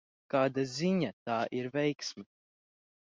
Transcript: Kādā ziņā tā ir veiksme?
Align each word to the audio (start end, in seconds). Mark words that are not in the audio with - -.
Kādā 0.33 0.61
ziņā 0.71 1.09
tā 1.29 1.35
ir 1.59 1.67
veiksme? 1.75 2.25